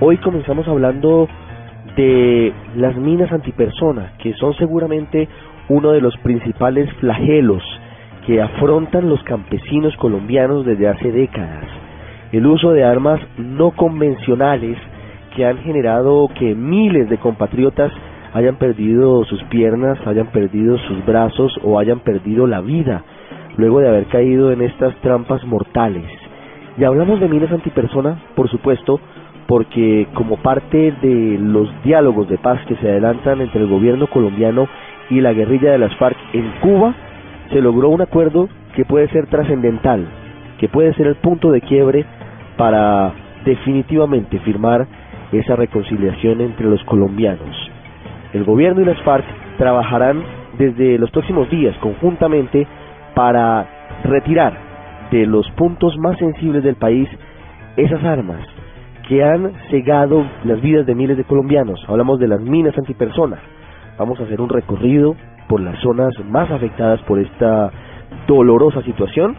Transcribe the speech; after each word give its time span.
Hoy 0.00 0.16
comenzamos 0.16 0.66
hablando 0.66 1.28
de 1.96 2.52
las 2.76 2.96
minas 2.96 3.30
antipersona, 3.30 4.12
que 4.18 4.34
son 4.34 4.52
seguramente 4.54 5.28
uno 5.68 5.92
de 5.92 6.00
los 6.00 6.16
principales 6.18 6.92
flagelos 6.94 7.62
que 8.26 8.42
afrontan 8.42 9.08
los 9.08 9.22
campesinos 9.22 9.96
colombianos 9.96 10.66
desde 10.66 10.88
hace 10.88 11.12
décadas. 11.12 11.64
El 12.32 12.46
uso 12.46 12.72
de 12.72 12.82
armas 12.82 13.20
no 13.38 13.70
convencionales 13.70 14.76
que 15.36 15.46
han 15.46 15.58
generado 15.58 16.28
que 16.38 16.54
miles 16.54 17.08
de 17.08 17.18
compatriotas 17.18 17.92
hayan 18.32 18.56
perdido 18.56 19.24
sus 19.24 19.42
piernas, 19.44 19.98
hayan 20.06 20.26
perdido 20.26 20.76
sus 20.78 21.06
brazos 21.06 21.56
o 21.62 21.78
hayan 21.78 22.00
perdido 22.00 22.46
la 22.46 22.60
vida 22.60 23.04
luego 23.56 23.80
de 23.80 23.88
haber 23.88 24.06
caído 24.06 24.50
en 24.50 24.60
estas 24.60 24.94
trampas 24.96 25.44
mortales. 25.44 26.10
Y 26.76 26.82
hablamos 26.82 27.20
de 27.20 27.28
minas 27.28 27.52
antipersona, 27.52 28.18
por 28.34 28.50
supuesto, 28.50 28.98
porque 29.46 30.06
como 30.14 30.36
parte 30.36 30.92
de 31.02 31.38
los 31.38 31.68
diálogos 31.82 32.28
de 32.28 32.38
paz 32.38 32.60
que 32.66 32.76
se 32.76 32.88
adelantan 32.88 33.40
entre 33.40 33.60
el 33.60 33.68
gobierno 33.68 34.06
colombiano 34.06 34.68
y 35.10 35.20
la 35.20 35.32
guerrilla 35.32 35.72
de 35.72 35.78
las 35.78 35.94
FARC 35.96 36.16
en 36.32 36.50
Cuba, 36.60 36.94
se 37.50 37.60
logró 37.60 37.90
un 37.90 38.00
acuerdo 38.00 38.48
que 38.74 38.84
puede 38.84 39.08
ser 39.08 39.26
trascendental, 39.26 40.06
que 40.58 40.68
puede 40.68 40.94
ser 40.94 41.06
el 41.06 41.16
punto 41.16 41.50
de 41.52 41.60
quiebre 41.60 42.04
para 42.56 43.12
definitivamente 43.44 44.38
firmar 44.40 44.86
esa 45.32 45.56
reconciliación 45.56 46.40
entre 46.40 46.66
los 46.66 46.82
colombianos. 46.84 47.70
El 48.32 48.44
gobierno 48.44 48.80
y 48.80 48.86
las 48.86 49.00
FARC 49.02 49.24
trabajarán 49.58 50.22
desde 50.58 50.98
los 50.98 51.10
próximos 51.10 51.50
días 51.50 51.76
conjuntamente 51.78 52.66
para 53.14 53.66
retirar 54.04 54.56
de 55.10 55.26
los 55.26 55.48
puntos 55.52 55.96
más 55.98 56.18
sensibles 56.18 56.64
del 56.64 56.76
país 56.76 57.08
esas 57.76 58.02
armas 58.04 58.53
que 59.08 59.22
han 59.22 59.52
cegado 59.70 60.24
las 60.44 60.60
vidas 60.60 60.86
de 60.86 60.94
miles 60.94 61.16
de 61.16 61.24
colombianos. 61.24 61.84
Hablamos 61.88 62.18
de 62.18 62.28
las 62.28 62.40
minas 62.40 62.76
antipersona. 62.76 63.38
Vamos 63.98 64.18
a 64.20 64.24
hacer 64.24 64.40
un 64.40 64.48
recorrido 64.48 65.14
por 65.48 65.60
las 65.60 65.78
zonas 65.80 66.12
más 66.28 66.50
afectadas 66.50 67.00
por 67.02 67.18
esta 67.18 67.70
dolorosa 68.26 68.82
situación. 68.82 69.36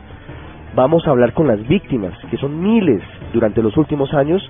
Vamos 0.75 1.07
a 1.07 1.11
hablar 1.11 1.33
con 1.33 1.47
las 1.47 1.65
víctimas, 1.67 2.13
que 2.29 2.37
son 2.37 2.61
miles 2.61 3.01
durante 3.33 3.61
los 3.61 3.75
últimos 3.77 4.13
años, 4.13 4.41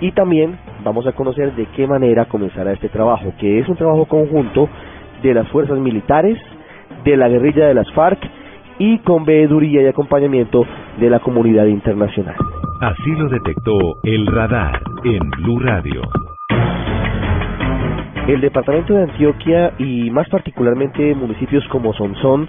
y 0.00 0.12
también 0.12 0.58
vamos 0.84 1.06
a 1.06 1.12
conocer 1.12 1.54
de 1.54 1.66
qué 1.76 1.86
manera 1.86 2.26
comenzará 2.26 2.72
este 2.72 2.88
trabajo, 2.88 3.32
que 3.38 3.58
es 3.58 3.68
un 3.68 3.76
trabajo 3.76 4.06
conjunto 4.06 4.68
de 5.22 5.34
las 5.34 5.48
fuerzas 5.48 5.78
militares, 5.78 6.38
de 7.04 7.16
la 7.16 7.28
guerrilla 7.28 7.66
de 7.66 7.74
las 7.74 7.90
FARC 7.92 8.18
y 8.78 8.98
con 8.98 9.24
veeduría 9.24 9.82
y 9.82 9.86
acompañamiento 9.86 10.64
de 10.98 11.10
la 11.10 11.20
comunidad 11.20 11.66
internacional. 11.66 12.36
Así 12.80 13.10
lo 13.10 13.28
detectó 13.28 13.76
el 14.04 14.24
radar 14.28 14.80
en 15.02 15.18
Blue 15.30 15.58
Radio. 15.58 16.00
El 18.28 18.40
departamento 18.40 18.94
de 18.94 19.02
Antioquia 19.02 19.72
y 19.78 20.08
más 20.12 20.28
particularmente 20.28 21.12
municipios 21.16 21.66
como 21.72 21.92
Sonsón 21.94 22.48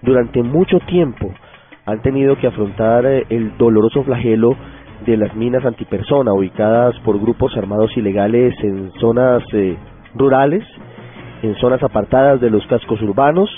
durante 0.00 0.42
mucho 0.42 0.78
tiempo 0.80 1.34
han 1.84 2.00
tenido 2.00 2.38
que 2.38 2.46
afrontar 2.46 3.04
eh, 3.04 3.26
el 3.28 3.58
doloroso 3.58 4.04
flagelo 4.04 4.56
de 5.04 5.18
las 5.18 5.34
minas 5.36 5.66
antipersona 5.66 6.32
ubicadas 6.32 6.98
por 7.00 7.20
grupos 7.20 7.54
armados 7.54 7.94
ilegales 7.94 8.54
en 8.62 8.90
zonas 8.92 9.42
eh, 9.52 9.76
rurales, 10.14 10.64
en 11.42 11.54
zonas 11.56 11.82
apartadas 11.82 12.40
de 12.40 12.48
los 12.48 12.66
cascos 12.68 13.02
urbanos, 13.02 13.50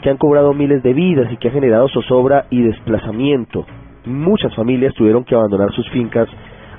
que 0.00 0.08
han 0.08 0.16
cobrado 0.16 0.54
miles 0.54 0.82
de 0.82 0.94
vidas 0.94 1.30
y 1.30 1.36
que 1.36 1.48
ha 1.48 1.52
generado 1.52 1.88
zozobra 1.88 2.46
y 2.48 2.62
desplazamiento. 2.62 3.66
Muchas 4.04 4.54
familias 4.54 4.94
tuvieron 4.94 5.24
que 5.24 5.34
abandonar 5.34 5.72
sus 5.72 5.88
fincas 5.90 6.28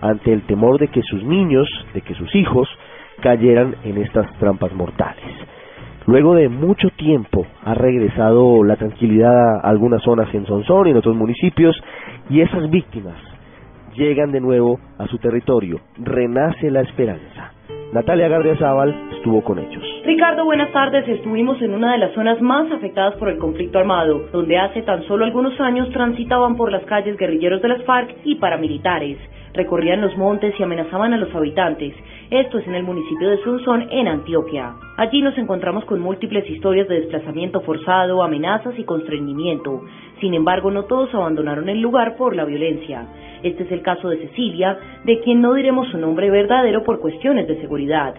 ante 0.01 0.33
el 0.33 0.41
temor 0.43 0.79
de 0.79 0.89
que 0.89 1.01
sus 1.01 1.23
niños, 1.23 1.67
de 1.93 2.01
que 2.01 2.13
sus 2.15 2.35
hijos, 2.35 2.67
cayeran 3.21 3.75
en 3.83 3.97
estas 3.99 4.31
trampas 4.39 4.73
mortales. 4.73 5.23
Luego 6.05 6.35
de 6.35 6.49
mucho 6.49 6.89
tiempo 6.89 7.45
ha 7.63 7.73
regresado 7.73 8.63
la 8.65 8.75
tranquilidad 8.75 9.55
a 9.55 9.69
algunas 9.69 10.03
zonas 10.03 10.33
en 10.33 10.45
Sonsón 10.45 10.87
y 10.87 10.91
en 10.91 10.97
otros 10.97 11.15
municipios 11.15 11.81
y 12.29 12.41
esas 12.41 12.69
víctimas 12.69 13.15
llegan 13.95 14.33
de 14.33 14.41
nuevo 14.41 14.79
a 14.97 15.07
su 15.07 15.17
territorio. 15.17 15.79
Renace 15.97 16.69
la 16.71 16.81
esperanza. 16.81 17.52
Natalia 17.93 18.27
Zaval 18.57 19.11
estuvo 19.15 19.43
con 19.43 19.59
ellos. 19.59 19.83
Ricardo, 20.03 20.45
buenas 20.45 20.71
tardes. 20.71 21.07
Estuvimos 21.07 21.61
en 21.61 21.75
una 21.75 21.91
de 21.91 21.99
las 21.99 22.13
zonas 22.13 22.41
más 22.41 22.71
afectadas 22.71 23.15
por 23.17 23.29
el 23.29 23.37
conflicto 23.37 23.77
armado, 23.77 24.29
donde 24.31 24.57
hace 24.57 24.81
tan 24.81 25.03
solo 25.03 25.25
algunos 25.25 25.59
años 25.61 25.91
transitaban 25.91 26.55
por 26.55 26.71
las 26.71 26.83
calles 26.85 27.15
guerrilleros 27.17 27.61
de 27.61 27.67
las 27.67 27.83
FARC 27.83 28.15
y 28.23 28.35
paramilitares 28.35 29.19
recorrían 29.53 30.01
los 30.01 30.17
montes 30.17 30.53
y 30.59 30.63
amenazaban 30.63 31.13
a 31.13 31.17
los 31.17 31.33
habitantes. 31.33 31.93
Esto 32.29 32.57
es 32.57 32.67
en 32.67 32.75
el 32.75 32.83
municipio 32.83 33.29
de 33.29 33.37
Sunzón, 33.43 33.87
en 33.91 34.07
Antioquia. 34.07 34.73
Allí 34.97 35.21
nos 35.21 35.37
encontramos 35.37 35.85
con 35.85 35.99
múltiples 35.99 36.49
historias 36.49 36.87
de 36.87 37.01
desplazamiento 37.01 37.61
forzado, 37.61 38.23
amenazas 38.23 38.77
y 38.77 38.83
constreñimiento. 38.83 39.81
Sin 40.19 40.33
embargo, 40.33 40.71
no 40.71 40.85
todos 40.85 41.13
abandonaron 41.13 41.69
el 41.69 41.81
lugar 41.81 42.15
por 42.15 42.35
la 42.35 42.45
violencia. 42.45 43.07
Este 43.43 43.63
es 43.63 43.71
el 43.71 43.81
caso 43.81 44.09
de 44.09 44.17
Cecilia, 44.27 44.77
de 45.03 45.19
quien 45.19 45.41
no 45.41 45.53
diremos 45.53 45.87
su 45.89 45.97
nombre 45.97 46.29
verdadero 46.29 46.83
por 46.83 46.99
cuestiones 46.99 47.47
de 47.47 47.59
seguridad. 47.61 48.15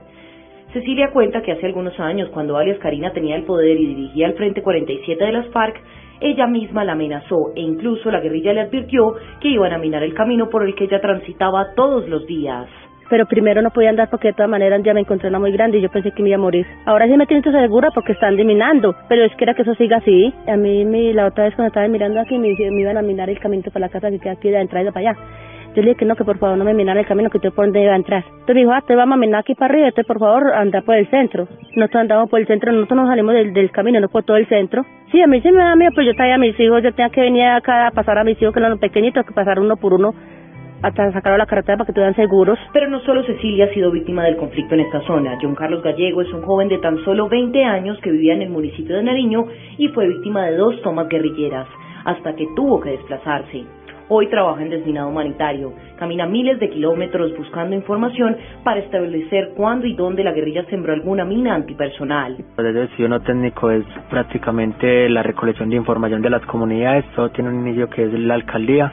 Cecilia 0.73 1.11
cuenta 1.13 1.41
que 1.43 1.53
hace 1.53 1.67
algunos 1.67 1.99
años, 2.01 2.29
cuando 2.31 2.57
alias 2.57 2.79
Karina 2.79 3.13
tenía 3.13 3.37
el 3.37 3.45
poder 3.45 3.79
y 3.79 3.87
dirigía 3.87 4.27
el 4.27 4.35
Frente 4.35 4.61
47 4.61 5.25
de 5.25 5.33
las 5.33 5.47
FARC, 5.49 5.81
ella 6.25 6.47
misma 6.47 6.85
la 6.85 6.93
amenazó 6.93 7.53
e 7.55 7.61
incluso 7.61 8.11
la 8.11 8.21
guerrilla 8.21 8.55
le 8.55 8.63
advirtió 8.63 9.15
que 9.41 9.49
iban 9.49 9.73
a 9.73 9.79
minar 9.79 10.03
el 10.03 10.15
camino 10.15 10.49
por 10.49 10.65
el 10.65 10.75
que 10.75 10.85
ella 10.85 11.01
transitaba 11.01 11.75
todos 11.77 12.09
los 12.09 12.27
días. 12.27 12.67
Pero 13.11 13.27
primero 13.27 13.61
no 13.61 13.69
podía 13.71 13.91
andar 13.91 14.09
porque 14.09 14.29
de 14.29 14.33
todas 14.35 14.51
maneras 14.51 14.81
ya 14.83 14.95
me 14.95 15.01
encontré 15.01 15.29
una 15.29 15.39
muy 15.39 15.53
grande 15.53 15.77
y 15.77 15.83
yo 15.83 15.91
pensé 15.91 16.13
que 16.13 16.23
me 16.23 16.31
iba 16.31 16.39
a 16.39 16.41
morir. 16.41 16.67
Ahora 16.87 17.07
sí 17.07 17.15
me 17.17 17.27
siento 17.27 17.53
segura 17.53 17.91
porque 17.95 18.13
están 18.13 18.37
minando, 18.37 18.95
pero 19.07 19.23
es 19.25 19.35
que 19.37 19.45
era 19.45 19.53
que 19.53 19.63
eso 19.63 19.75
siga 19.75 19.99
así. 19.99 20.33
A 20.49 20.57
mí 20.57 21.13
la 21.13 21.27
otra 21.27 21.45
vez 21.45 21.55
cuando 21.55 21.69
estaba 21.69 21.87
mirando 21.89 22.19
aquí 22.19 22.39
me, 22.39 22.49
me 22.49 22.81
iban 22.81 22.97
a 22.97 23.03
minar 23.03 23.29
el 23.29 23.39
camino 23.39 23.63
para 23.71 23.87
la 23.87 23.89
casa 23.91 24.11
que 24.11 24.19
queda 24.19 24.33
aquí 24.33 24.49
de 24.49 24.59
entrada 24.59 24.91
para 24.93 25.11
allá. 25.11 25.21
Yo 25.75 25.83
le 25.83 25.89
dije 25.89 26.01
que 26.01 26.05
no, 26.05 26.15
que 26.15 26.25
por 26.25 26.39
favor 26.39 26.57
no 26.57 26.65
me 26.65 26.75
minara 26.75 27.01
el 27.01 27.07
camino, 27.07 27.31
que 27.31 27.39
usted 27.39 27.53
por 27.53 27.65
dónde 27.65 27.83
iba 27.83 27.93
a 27.93 27.97
entrar. 27.97 28.25
Entonces 28.25 28.55
me 28.55 28.61
dijo, 28.61 28.73
ah, 28.73 28.83
te 28.87 28.95
vamos 28.95 29.17
a 29.17 29.19
minar 29.19 29.41
aquí 29.41 29.55
para 29.55 29.73
arriba, 29.73 29.89
usted 29.89 30.07
por 30.07 30.19
favor 30.19 30.53
anda 30.53 30.83
por 30.83 30.95
el 30.95 31.09
centro. 31.09 31.49
Nosotros 31.77 32.01
andamos 32.03 32.31
por 32.31 32.41
el 32.41 32.47
centro, 32.47 32.73
nosotros 32.73 32.97
nos 32.97 33.09
salimos 33.09 33.35
del, 33.35 33.53
del 33.53 33.71
camino, 33.71 34.01
no 34.01 34.09
por 34.09 34.23
todo 34.23 34.37
el 34.37 34.47
centro. 34.47 34.85
Sí, 35.11 35.21
a 35.21 35.27
mí 35.27 35.41
sí 35.41 35.51
me 35.51 35.59
da 35.59 35.75
miedo, 35.77 35.93
pues 35.95 36.07
yo 36.07 36.15
traía 36.15 36.37
a 36.37 36.39
mis 36.39 36.59
hijos, 36.59 36.83
yo 36.83 36.93
tenía 36.93 37.11
que 37.11 37.21
venir 37.21 37.45
acá 37.45 37.89
a 37.89 37.91
pasar 37.91 38.19
a 38.19 38.25
mis 38.25 38.41
hijos 38.41 38.55
que 38.55 38.61
eran 38.61 38.71
los 38.71 38.81
pequeñitos, 38.81 39.27
que 39.27 39.33
pasar 39.33 39.59
uno 39.59 39.77
por 39.77 39.95
uno 39.95 40.15
hasta 40.85 41.11
sacar 41.13 41.39
la 41.39 41.47
carretera 41.47 41.79
para 41.79 41.87
que 41.87 41.93
estuvieran 41.93 42.15
seguros. 42.15 42.59
Pero 42.73 42.91
no 42.91 43.01
solo 43.01 43.25
Cecilia 43.25 43.65
ha 43.65 43.75
sido 43.75 43.91
víctima 43.91 44.25
del 44.25 44.37
conflicto 44.37 44.75
en 44.75 44.81
esta 44.81 45.01
zona. 45.07 45.39
John 45.41 45.55
Carlos 45.55 45.83
Gallego 45.83 46.21
es 46.21 46.33
un 46.33 46.43
joven 46.43 46.69
de 46.69 46.79
tan 46.79 47.03
solo 47.05 47.29
20 47.29 47.65
años 47.65 47.99
que 48.03 48.11
vivía 48.11 48.35
en 48.35 48.43
el 48.43 48.51
municipio 48.51 48.95
de 48.97 49.03
Nariño 49.03 49.47
y 49.79 49.89
fue 49.89 50.07
víctima 50.09 50.45
de 50.45 50.57
dos 50.57 50.81
tomas 50.83 51.09
guerrilleras, 51.09 51.67
hasta 52.05 52.37
que 52.37 52.47
tuvo 52.55 52.81
que 52.81 52.91
desplazarse. 52.91 53.65
Hoy 54.09 54.29
trabaja 54.29 54.61
en 54.61 54.69
desminado 54.69 55.09
humanitario, 55.09 55.73
camina 55.99 56.27
miles 56.27 56.61
de 56.61 56.69
kilómetros 56.69 57.35
buscando 57.39 57.75
información 57.75 58.37
para 58.63 58.81
establecer 58.81 59.53
cuándo 59.57 59.87
y 59.87 59.95
dónde 59.95 60.23
la 60.23 60.33
guerrilla 60.33 60.63
sembró 60.69 60.93
alguna 60.93 61.25
mina 61.25 61.55
antipersonal. 61.55 62.37
El 62.59 62.75
desafío 62.75 63.09
no 63.09 63.21
técnico 63.21 63.71
es 63.71 63.83
prácticamente 64.11 65.09
la 65.09 65.23
recolección 65.23 65.71
de 65.71 65.77
información 65.77 66.21
de 66.21 66.29
las 66.29 66.45
comunidades, 66.45 67.07
todo 67.17 67.31
tiene 67.31 67.49
un 67.49 67.67
inicio 67.67 67.89
que 67.89 68.05
es 68.05 68.13
la 68.13 68.35
alcaldía, 68.35 68.93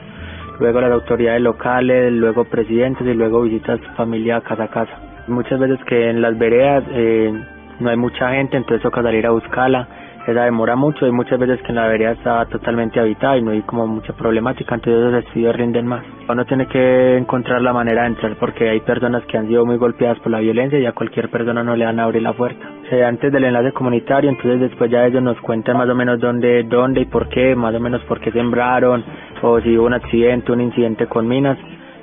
luego 0.58 0.80
las 0.80 0.92
autoridades 0.92 1.42
locales, 1.42 2.10
luego 2.10 2.44
presidentes 2.44 3.06
y 3.06 3.12
luego 3.12 3.42
visitas 3.42 3.80
familia 3.98 4.40
casa 4.40 4.64
a 4.64 4.68
casa. 4.68 4.98
Muchas 5.28 5.60
veces 5.60 5.78
que 5.84 6.08
en 6.08 6.22
las 6.22 6.38
veredas 6.38 6.84
eh, 6.90 7.38
no 7.80 7.90
hay 7.90 7.98
mucha 7.98 8.30
gente, 8.30 8.56
entonces 8.56 8.82
toca 8.82 9.02
salir 9.02 9.26
a 9.26 9.30
buscarla 9.32 9.86
esa 10.26 10.44
demora 10.44 10.76
mucho 10.76 11.06
y 11.06 11.12
muchas 11.12 11.38
veces 11.38 11.60
que 11.62 11.72
la 11.72 11.86
vereda 11.88 12.12
está 12.12 12.46
totalmente 12.46 13.00
habitada 13.00 13.36
y 13.36 13.42
no 13.42 13.50
hay 13.50 13.62
como 13.62 13.86
mucha 13.86 14.12
problemática, 14.12 14.74
entonces 14.74 15.12
los 15.12 15.24
estudios 15.24 15.56
rinden 15.56 15.86
más. 15.86 16.04
Uno 16.28 16.44
tiene 16.44 16.66
que 16.66 17.16
encontrar 17.16 17.60
la 17.60 17.72
manera 17.72 18.02
de 18.02 18.08
entrar 18.08 18.36
porque 18.36 18.68
hay 18.68 18.80
personas 18.80 19.24
que 19.26 19.36
han 19.36 19.48
sido 19.48 19.66
muy 19.66 19.76
golpeadas 19.76 20.18
por 20.20 20.30
la 20.30 20.38
violencia 20.38 20.78
y 20.78 20.86
a 20.86 20.92
cualquier 20.92 21.28
persona 21.28 21.62
no 21.62 21.74
le 21.74 21.84
van 21.84 21.98
a 21.98 22.04
abrir 22.04 22.22
la 22.22 22.32
puerta. 22.32 22.64
O 22.90 23.04
antes 23.04 23.32
del 23.32 23.44
enlace 23.44 23.72
comunitario, 23.72 24.30
entonces 24.30 24.60
después 24.60 24.90
ya 24.90 25.06
ellos 25.06 25.22
nos 25.22 25.40
cuentan 25.40 25.76
más 25.76 25.88
o 25.88 25.94
menos 25.94 26.20
dónde, 26.20 26.62
dónde 26.64 27.00
y 27.00 27.04
por 27.06 27.28
qué, 27.28 27.56
más 27.56 27.74
o 27.74 27.80
menos 27.80 28.02
por 28.04 28.20
qué 28.20 28.30
sembraron, 28.30 29.04
o 29.42 29.60
si 29.60 29.76
hubo 29.76 29.86
un 29.86 29.94
accidente, 29.94 30.52
un 30.52 30.60
incidente 30.60 31.06
con 31.06 31.26
minas, 31.26 31.58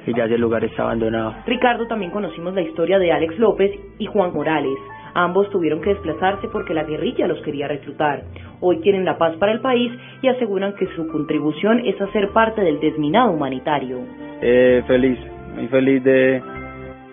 y 0.05 0.13
ya 0.13 0.25
ese 0.25 0.38
lugar 0.38 0.63
está 0.63 0.83
abandonado. 0.83 1.35
Ricardo 1.45 1.85
también 1.88 2.11
conocimos 2.11 2.53
la 2.53 2.61
historia 2.61 2.97
de 2.97 3.11
Alex 3.11 3.38
López 3.38 3.71
y 3.99 4.05
Juan 4.07 4.33
Morales. 4.33 4.77
Ambos 5.13 5.50
tuvieron 5.50 5.81
que 5.81 5.91
desplazarse 5.91 6.47
porque 6.50 6.73
la 6.73 6.83
guerrilla 6.83 7.27
los 7.27 7.41
quería 7.41 7.67
reclutar. 7.67 8.23
Hoy 8.59 8.79
quieren 8.81 9.06
la 9.06 9.17
paz 9.17 9.35
para 9.38 9.51
el 9.51 9.61
país 9.61 9.91
y 10.21 10.27
aseguran 10.27 10.75
que 10.75 10.88
su 10.95 11.07
contribución 11.07 11.85
es 11.85 12.00
hacer 12.01 12.29
parte 12.29 12.61
del 12.61 12.79
desminado 12.79 13.31
humanitario. 13.31 14.00
Eh, 14.41 14.83
feliz, 14.88 15.19
muy 15.56 15.67
feliz 15.67 16.03
de 16.03 16.41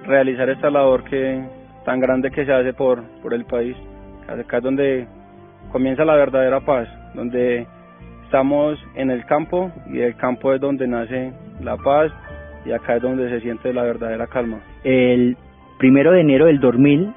realizar 0.06 0.48
esta 0.50 0.70
labor 0.70 1.04
que 1.04 1.42
tan 1.84 2.00
grande 2.00 2.30
que 2.30 2.44
se 2.44 2.52
hace 2.52 2.72
por, 2.72 3.02
por 3.22 3.34
el 3.34 3.44
país. 3.44 3.76
Acá 4.28 4.58
es 4.58 4.62
donde 4.62 5.06
comienza 5.72 6.04
la 6.04 6.14
verdadera 6.16 6.60
paz, 6.60 6.88
donde 7.14 7.66
estamos 8.24 8.78
en 8.94 9.10
el 9.10 9.24
campo 9.24 9.70
y 9.92 10.00
el 10.00 10.16
campo 10.16 10.52
es 10.52 10.60
donde 10.60 10.86
nace 10.86 11.32
la 11.62 11.76
paz 11.76 12.12
y 12.64 12.72
acá 12.72 12.96
es 12.96 13.02
donde 13.02 13.30
se 13.30 13.40
siente 13.40 13.72
la 13.72 13.82
verdadera 13.84 14.26
calma. 14.26 14.58
El 14.82 15.36
primero 15.78 16.12
de 16.12 16.20
enero 16.20 16.46
del 16.46 16.60
2000 16.60 17.12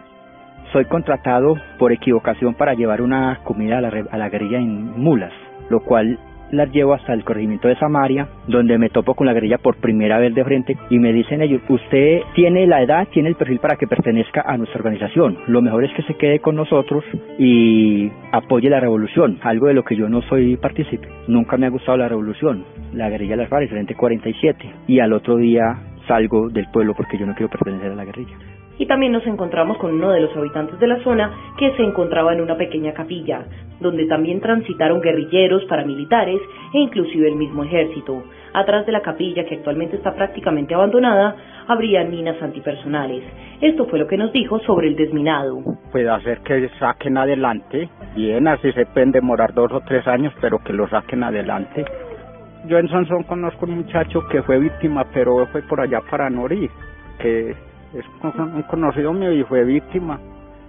soy 0.71 0.85
contratado 0.85 1.55
por 1.77 1.91
equivocación 1.91 2.53
para 2.53 2.73
llevar 2.73 3.01
una 3.01 3.39
comida 3.43 3.77
a 3.77 3.81
la, 3.81 3.91
a 4.11 4.17
la 4.17 4.29
guerrilla 4.29 4.57
en 4.57 4.99
mulas, 4.99 5.33
lo 5.69 5.81
cual 5.81 6.19
las 6.51 6.71
llevo 6.71 6.93
hasta 6.93 7.13
el 7.13 7.23
corregimiento 7.23 7.67
de 7.67 7.75
Samaria, 7.75 8.27
donde 8.47 8.77
me 8.77 8.89
topo 8.89 9.13
con 9.13 9.27
la 9.27 9.33
guerrilla 9.33 9.57
por 9.57 9.77
primera 9.77 10.17
vez 10.19 10.33
de 10.33 10.43
frente 10.43 10.77
y 10.89 10.99
me 10.99 11.13
dicen 11.13 11.41
ellos, 11.41 11.61
usted 11.67 12.21
tiene 12.33 12.65
la 12.67 12.81
edad, 12.81 13.07
tiene 13.11 13.29
el 13.29 13.35
perfil 13.35 13.59
para 13.59 13.75
que 13.75 13.87
pertenezca 13.87 14.41
a 14.41 14.57
nuestra 14.57 14.79
organización, 14.79 15.37
lo 15.47 15.61
mejor 15.61 15.83
es 15.83 15.93
que 15.93 16.03
se 16.03 16.15
quede 16.15 16.39
con 16.39 16.55
nosotros 16.55 17.03
y 17.37 18.11
apoye 18.31 18.69
la 18.69 18.79
revolución, 18.79 19.39
algo 19.43 19.67
de 19.67 19.73
lo 19.73 19.83
que 19.83 19.95
yo 19.95 20.09
no 20.09 20.21
soy 20.23 20.57
partícipe. 20.57 21.07
Nunca 21.27 21.57
me 21.57 21.67
ha 21.67 21.69
gustado 21.69 21.97
la 21.97 22.07
revolución, 22.07 22.65
la 22.93 23.09
guerrilla 23.09 23.31
de 23.31 23.43
las 23.43 23.49
FARC, 23.49 23.69
frente 23.69 23.95
47, 23.95 24.73
y 24.87 24.99
al 24.99 25.13
otro 25.13 25.37
día 25.37 25.77
salgo 26.07 26.49
del 26.49 26.67
pueblo 26.71 26.93
porque 26.95 27.17
yo 27.17 27.25
no 27.25 27.35
quiero 27.35 27.49
pertenecer 27.49 27.91
a 27.91 27.95
la 27.95 28.05
guerrilla 28.05 28.35
y 28.79 28.85
también 28.85 29.11
nos 29.11 29.27
encontramos 29.27 29.77
con 29.77 29.93
uno 29.93 30.09
de 30.09 30.21
los 30.21 30.35
habitantes 30.35 30.79
de 30.79 30.87
la 30.87 31.03
zona 31.03 31.31
que 31.57 31.71
se 31.75 31.83
encontraba 31.83 32.33
en 32.33 32.41
una 32.41 32.57
pequeña 32.57 32.93
capilla, 32.93 33.43
donde 33.81 34.05
también 34.05 34.39
transitaron 34.39 35.01
guerrilleros, 35.01 35.65
paramilitares 35.65 36.41
e 36.73 36.79
inclusive 36.79 37.27
el 37.27 37.35
mismo 37.35 37.65
ejército. 37.65 38.23
Atrás 38.53 38.85
de 38.85 38.93
la 38.93 39.01
capilla, 39.01 39.45
que 39.45 39.55
actualmente 39.55 39.97
está 39.97 40.15
prácticamente 40.15 40.73
abandonada, 40.73 41.35
habría 41.67 42.03
minas 42.05 42.41
antipersonales. 42.41 43.23
Esto 43.61 43.85
fue 43.85 43.99
lo 43.99 44.07
que 44.07 44.17
nos 44.17 44.31
dijo 44.31 44.59
sobre 44.59 44.87
el 44.87 44.95
desminado. 44.95 45.61
Puede 45.91 46.09
hacer 46.09 46.39
que 46.39 46.69
saquen 46.79 47.17
adelante, 47.17 47.89
bien, 48.15 48.47
así 48.47 48.71
se 48.71 48.85
pueden 48.85 49.11
demorar 49.11 49.53
dos 49.53 49.71
o 49.73 49.81
tres 49.81 50.07
años, 50.07 50.33
pero 50.39 50.59
que 50.59 50.71
lo 50.71 50.87
saquen 50.87 51.23
adelante. 51.23 51.83
Yo 52.67 52.77
en 52.77 52.89
Sansón 52.89 53.23
conozco 53.23 53.65
un 53.65 53.75
muchacho 53.75 54.25
que 54.29 54.41
fue 54.41 54.57
víctima, 54.57 55.05
pero 55.13 55.45
fue 55.47 55.61
por 55.63 55.81
allá 55.81 56.01
para 56.09 56.29
Nori, 56.29 56.69
que 57.19 57.55
es 57.93 58.05
un 58.37 58.61
conocido 58.63 59.13
mío 59.13 59.31
y 59.33 59.43
fue 59.43 59.63
víctima. 59.63 60.19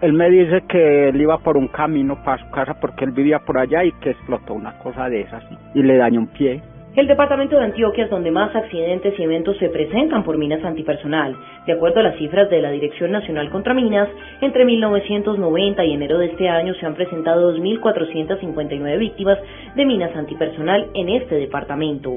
Él 0.00 0.14
me 0.14 0.30
dice 0.30 0.62
que 0.66 1.10
él 1.10 1.20
iba 1.20 1.38
por 1.38 1.56
un 1.56 1.68
camino 1.68 2.22
para 2.24 2.42
su 2.42 2.50
casa 2.50 2.80
porque 2.80 3.04
él 3.04 3.10
vivía 3.10 3.40
por 3.40 3.58
allá 3.58 3.84
y 3.84 3.92
que 4.00 4.10
explotó 4.10 4.54
una 4.54 4.78
cosa 4.78 5.08
de 5.10 5.20
esas 5.22 5.44
y 5.74 5.82
le 5.82 5.96
dañó 5.96 6.20
un 6.20 6.28
pie. 6.28 6.62
El 6.96 7.06
departamento 7.06 7.56
de 7.56 7.64
Antioquia 7.66 8.04
es 8.04 8.10
donde 8.10 8.32
más 8.32 8.54
accidentes 8.56 9.16
y 9.16 9.22
eventos 9.22 9.56
se 9.58 9.68
presentan 9.68 10.24
por 10.24 10.38
minas 10.38 10.64
antipersonal. 10.64 11.36
De 11.64 11.72
acuerdo 11.72 12.00
a 12.00 12.02
las 12.02 12.16
cifras 12.16 12.50
de 12.50 12.60
la 12.60 12.70
Dirección 12.72 13.12
Nacional 13.12 13.48
contra 13.50 13.74
Minas, 13.74 14.08
entre 14.40 14.64
1990 14.64 15.84
y 15.84 15.92
enero 15.92 16.18
de 16.18 16.26
este 16.26 16.48
año 16.48 16.74
se 16.74 16.86
han 16.86 16.94
presentado 16.94 17.54
2.459 17.56 18.98
víctimas 18.98 19.38
de 19.76 19.84
minas 19.84 20.16
antipersonal 20.16 20.88
en 20.94 21.10
este 21.10 21.36
departamento. 21.36 22.12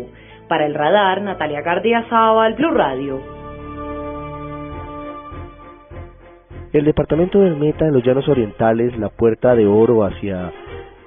Para 0.48 0.66
el 0.66 0.74
radar, 0.74 1.22
Natalia 1.22 1.62
Gardia 1.62 2.06
Zaval, 2.10 2.56
Blue 2.56 2.72
Radio. 2.72 3.43
El 6.74 6.86
departamento 6.86 7.40
del 7.40 7.56
Meta 7.56 7.86
en 7.86 7.94
los 7.94 8.04
llanos 8.04 8.28
orientales, 8.28 8.98
la 8.98 9.10
puerta 9.10 9.54
de 9.54 9.68
oro 9.68 10.04
hacia 10.04 10.52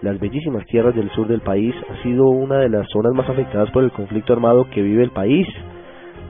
las 0.00 0.20
bellísimas 0.20 0.64
tierras 0.66 0.94
del 0.94 1.10
sur 1.10 1.26
del 1.26 1.40
país, 1.40 1.74
ha 1.90 2.00
sido 2.04 2.28
una 2.28 2.58
de 2.58 2.68
las 2.68 2.88
zonas 2.90 3.12
más 3.14 3.28
afectadas 3.28 3.68
por 3.72 3.82
el 3.82 3.90
conflicto 3.90 4.32
armado 4.32 4.70
que 4.70 4.80
vive 4.80 5.02
el 5.02 5.10
país. 5.10 5.48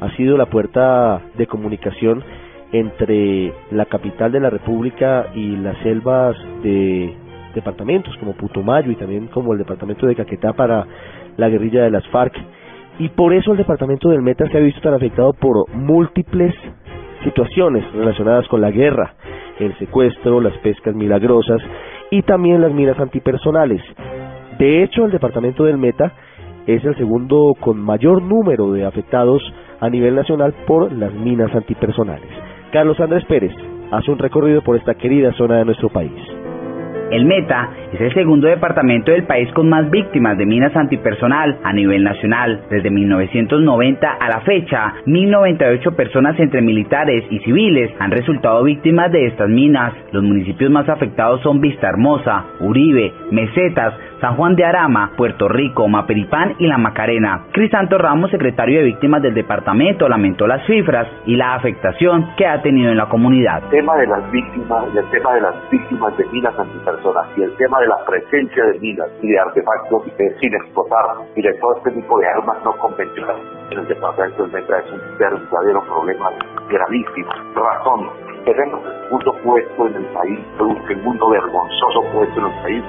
Ha 0.01 0.09
sido 0.17 0.39
la 0.39 0.47
puerta 0.47 1.21
de 1.37 1.47
comunicación 1.47 2.25
entre 2.73 3.53
la 3.73 3.85
capital 3.85 4.33
de 4.33 4.41
la 4.41 4.49
República 4.49 5.27
y 5.35 5.55
las 5.59 5.77
selvas 5.83 6.35
de 6.63 7.15
departamentos 7.55 8.17
como 8.17 8.33
Putumayo 8.39 8.91
y 8.91 8.97
también 8.97 9.27
como 9.27 9.53
el 9.53 9.59
departamento 9.59 10.07
de 10.07 10.15
Caquetá 10.15 10.55
para 10.55 10.87
la 11.37 11.51
guerrilla 11.51 11.83
de 11.83 11.91
las 11.91 12.09
FARC. 12.09 12.35
Y 12.99 13.11
por 13.11 13.35
eso 13.35 13.53
el 13.53 13.59
departamento 13.59 14.09
del 14.09 14.23
Meta 14.23 14.49
se 14.49 14.57
ha 14.57 14.61
visto 14.61 14.81
tan 14.81 14.95
afectado 14.95 15.35
por 15.35 15.69
múltiples 15.75 16.55
situaciones 17.23 17.85
relacionadas 17.93 18.47
con 18.49 18.61
la 18.61 18.71
guerra, 18.71 19.15
el 19.59 19.77
secuestro, 19.79 20.41
las 20.41 20.57
pescas 20.59 20.95
milagrosas 20.95 21.61
y 22.11 22.23
también 22.23 22.61
las 22.61 22.73
minas 22.73 22.99
antipersonales. 22.99 23.83
De 24.59 24.83
hecho, 24.83 25.05
el 25.05 25.11
departamento 25.11 25.65
del 25.65 25.79
Meta 25.79 26.13
es 26.67 26.85
el 26.85 26.97
segundo 26.97 27.55
con 27.61 27.81
mayor 27.81 28.23
número 28.23 28.73
de 28.73 28.85
afectados 28.85 29.43
a 29.81 29.89
nivel 29.89 30.15
nacional 30.15 30.55
por 30.67 30.93
las 30.93 31.13
minas 31.13 31.55
antipersonales. 31.55 32.29
Carlos 32.73 32.99
Andrés 33.01 33.25
Pérez 33.27 33.53
hace 33.91 34.11
un 34.11 34.19
recorrido 34.19 34.63
por 34.63 34.77
esta 34.77 34.95
querida 34.95 35.33
zona 35.33 35.59
de 35.59 35.65
nuestro 35.65 35.89
país. 35.89 36.13
El 37.11 37.25
Meta 37.25 37.71
es 37.97 38.03
el 38.03 38.15
segundo 38.15 38.47
departamento 38.47 39.11
del 39.11 39.25
país 39.25 39.51
con 39.53 39.71
más 39.71 39.89
víctimas 39.91 40.37
de 40.37 40.45
minas 40.45 40.77
antipersonal 40.77 41.59
a 41.65 41.73
nivel 41.73 42.05
nacional. 42.05 42.61
Desde 42.69 42.91
1990 42.91 44.07
a 44.07 44.29
la 44.29 44.41
fecha, 44.41 44.93
1.098 45.07 45.97
personas 45.97 46.39
entre 46.39 46.61
militares 46.61 47.25
y 47.31 47.39
civiles 47.39 47.91
han 47.99 48.11
resultado 48.11 48.63
víctimas 48.65 49.11
de 49.13 49.27
estas 49.27 49.49
minas. 49.49 49.95
Los 50.13 50.23
municipios 50.23 50.71
más 50.71 50.87
afectados 50.91 51.41
son 51.41 51.61
Vista 51.63 51.89
Hermosa, 51.89 52.45
Uribe, 52.61 53.13
Mesetas, 53.31 53.95
San 54.21 54.37
Juan 54.37 54.57
de 54.57 54.65
Arama, 54.65 55.13
Puerto 55.17 55.49
Rico, 55.49 55.89
Maperipán 55.89 56.55
y 56.59 56.67
La 56.67 56.79
Macarena. 56.79 57.45
Crisanto 57.53 57.99
Ramos, 57.99 58.31
secretario 58.31 58.79
de 58.79 58.85
Víctimas 58.85 59.23
del 59.23 59.35
departamento, 59.35 60.09
lamentó 60.09 60.47
las 60.47 60.65
cifras 60.67 61.07
y 61.27 61.37
la 61.37 61.55
afectación 61.55 62.35
que 62.37 62.47
ha 62.47 62.63
tenido 62.63 62.91
en 62.91 62.97
la 62.97 63.09
comunidad. 63.09 63.63
El 63.65 63.71
tema 63.71 63.97
de 63.97 64.07
las 64.07 64.31
víctimas, 64.31 64.85
el 64.97 65.05
tema 65.11 65.35
de 65.35 65.41
las 65.43 65.71
víctimas 65.71 66.17
de 66.17 66.25
minas 66.33 66.59
antipersonas 66.59 67.27
y 67.37 67.43
el 67.43 67.55
tema 67.57 67.81
de 67.81 67.86
la 67.87 68.05
presencia 68.05 68.65
de 68.65 68.79
minas 68.79 69.09
y 69.23 69.29
de 69.29 69.39
artefactos 69.39 70.05
sin 70.41 70.55
explotar 70.55 71.05
y 71.35 71.43
de 71.43 71.55
todo 71.55 71.77
este 71.77 71.91
tipo 71.93 72.19
de 72.19 72.29
armas 72.29 72.63
no 72.65 72.77
convencionales 72.79 73.45
en 73.71 73.79
el 73.79 73.89
departamento 73.89 74.43
del 74.43 74.53
Metra 74.53 74.79
es 74.79 74.93
un 74.93 75.19
verdadero 75.19 75.83
problema 75.85 76.31
gravísimo. 76.69 77.31
Razón, 77.55 78.11
tenemos 78.47 78.81
el 78.87 79.03
segundo 79.03 79.33
puesto 79.43 79.87
en 79.89 79.95
el 79.97 80.05
país, 80.07 80.39
un 80.61 80.87
segundo 80.87 81.29
vergonzoso 81.31 82.01
puesto 82.13 82.41
en 82.41 82.47
el 82.47 82.63
país, 82.63 82.85